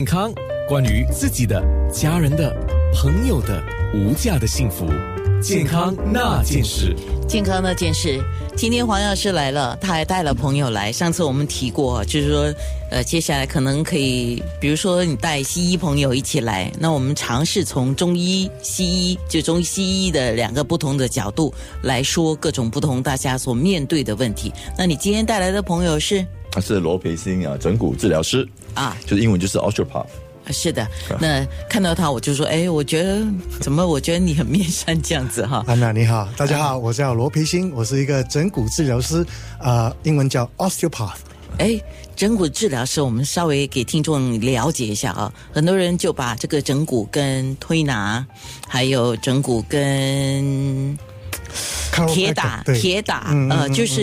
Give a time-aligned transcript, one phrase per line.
[0.00, 0.30] 健康，
[0.68, 2.54] 关于自己的、家人的、
[2.92, 3.64] 朋友的
[3.94, 4.86] 无价的幸福，
[5.40, 6.94] 健康那件事。
[7.26, 8.22] 健康那件事，
[8.54, 10.92] 今天黄药师来了，他还带了朋友来。
[10.92, 12.54] 上次我们提过，就是说，
[12.90, 21.50] 呃，接下来可能可以，比如说你带西医朋友一起来，那我们尝试从中医、西医，就中、西医的两个不同的角度
[21.80, 24.52] 来说各种不同大家所面对的问题。
[24.76, 26.22] 那你今天带来的朋友是？
[26.52, 28.46] 他是罗培新啊，整骨治疗师
[28.76, 30.06] 啊，就是英文就是 osteopath。
[30.52, 30.86] 是的，
[31.20, 33.26] 那看到他我就说，哎，我觉得
[33.60, 33.84] 怎么？
[33.84, 35.64] 我觉得你很面善这样子哈。
[35.66, 39.26] 安娜你好，大家好，我叫罗培新，我是一个整骨治疗师，
[39.58, 41.16] 啊，英文叫 osteopath。
[41.58, 41.80] 哎，
[42.14, 45.32] 整骨治疗师，我们稍微给听众了解一下啊。
[45.52, 48.24] 很多人就把这个整骨跟推拿，
[48.68, 50.96] 还有整骨跟。
[52.08, 54.02] 铁打铁打，呃，就是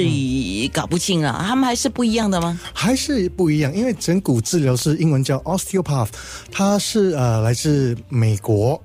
[0.71, 2.59] 搞不清了，他们还是不一样的吗？
[2.73, 6.09] 还是不一样，因为整骨治疗是英文叫 osteopath，
[6.51, 8.81] 它是呃来自美国，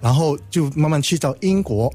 [0.00, 1.92] 然后就慢慢去到英国，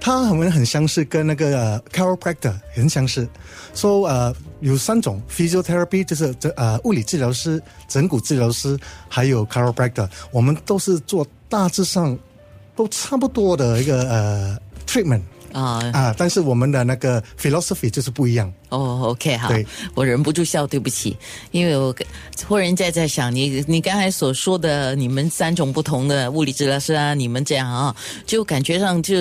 [0.00, 3.28] 它很很相似，跟那个 chiropractor 很相似。
[3.74, 12.16] 说呃有三种 physiotherapy，就是这呃物理治疗师、整骨治疗师，还有 chiropractor，我们都是做大致上
[12.76, 15.22] 都差不多的一个呃 treatment。
[15.54, 16.14] 啊啊！
[16.18, 19.00] 但是我们的那个 philosophy 就是不一样哦。
[19.10, 19.48] OK 哈，
[19.94, 21.16] 我忍不住笑，对不起，
[21.52, 21.94] 因为我
[22.46, 27.94] 忽然间在想，你你刚才所说的你们三种不同的物理治疗师啊，你们这样啊，
[28.26, 29.14] 就感觉上就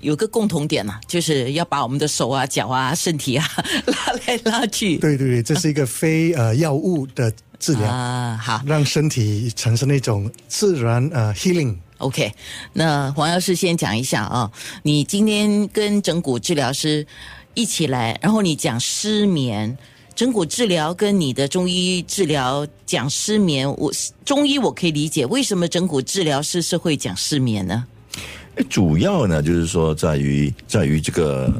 [0.00, 3.46] 有个共同点嘛，就是要把我们的手啊、脚啊、身体啊
[3.86, 4.98] 拉来拉去。
[4.98, 11.76] 对对对，这是一个非呃药物的治疗啊，好，让身体产生那种自然呃 healing。
[11.98, 12.32] OK，
[12.72, 14.50] 那黄药师先讲一下啊，
[14.82, 17.06] 你今天跟整骨治疗师
[17.54, 19.76] 一起来，然后你讲失眠，
[20.14, 23.92] 整骨治疗跟你的中医治疗讲失眠，我
[24.24, 27.84] 中医我可以理解，为什么整骨治疗师是会讲失眠呢？
[28.68, 31.52] 主要呢就是说在于在于这个。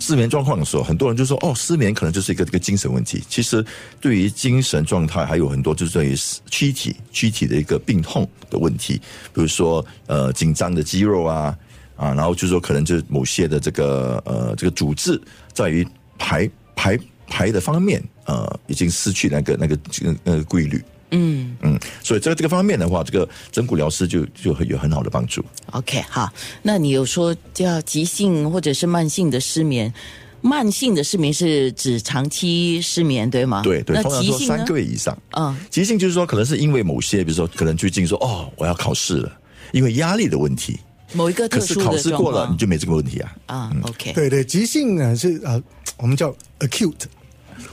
[0.00, 3.64] 失眠状况的时候，很多人就说：“哦，失眠可能就是一个这个精神问题。”其实，
[4.00, 6.14] 对于精神状态，还有很多就是对于
[6.50, 8.94] 躯体躯体的一个病痛的问题，
[9.32, 11.56] 比如说呃紧张的肌肉啊
[11.96, 15.20] 啊，然后就说可能就是某些的这个呃这个主治
[15.52, 15.86] 在于
[16.18, 19.78] 排排排的方面呃已经失去那个那个
[20.22, 20.82] 那个规律。
[21.14, 25.44] 嗯嗯，所以在这个方面的话，这个整骨疗师就就会有很好的帮助。
[25.72, 26.32] OK，好，
[26.62, 29.92] 那你有说叫急性或者是慢性的失眠？
[30.40, 33.62] 慢性的失眠是指长期失眠，对吗？
[33.62, 35.16] 对对，通常说三个月以上。
[35.30, 39.32] 嗯，急性就是说可能是因为某些，比如说可能最近说哦，我要考试了，
[39.72, 40.78] 因为压力的问题。
[41.14, 43.36] 某一个特殊的考试过了，你就没这个问题啊。
[43.46, 45.62] 啊，OK，对对，急性呢是呃，
[45.96, 47.04] 我们叫 acute，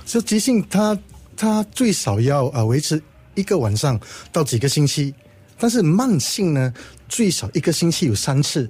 [0.06, 0.98] 就急性它
[1.36, 3.02] 它最少要呃维持。
[3.36, 4.00] 一个晚上
[4.32, 5.14] 到几个星期，
[5.58, 6.74] 但是慢性呢，
[7.08, 8.70] 最少一个星期有三次，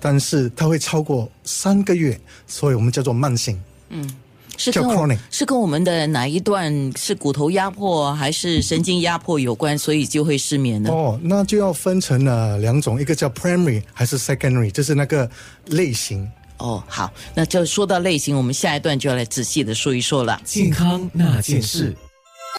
[0.00, 3.60] 但是它会超过三个月，所以我们叫做慢性。
[3.90, 4.08] 嗯，
[4.56, 10.90] 是跟是跟我们的哪一段是骨头压迫还是神经压迫有关，所以就会失眠呢？
[10.90, 15.30] 哦，那就要分成了两种，一个叫 primary 还是 secondary，就是那个
[15.66, 16.28] 类型。
[16.58, 20.40] 哦，好，那就说到类型，我们下一段就要来仔细的说一说了。
[20.44, 21.96] 健康那件事。